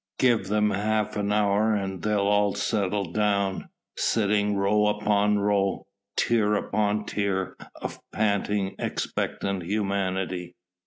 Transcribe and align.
Give 0.17 0.47
them 0.47 0.71
half 0.71 1.15
an 1.15 1.31
hour 1.31 1.75
and 1.75 2.01
they'll 2.01 2.21
all 2.25 2.55
settle 2.55 3.11
down, 3.11 3.69
sitting 3.95 4.55
row 4.55 4.87
upon 4.87 5.37
row, 5.37 5.85
tier 6.17 6.55
upon 6.55 7.05
tier 7.05 7.55
of 7.83 7.99
panting, 8.11 8.73
expectant 8.79 9.61
humanity. 9.61 10.55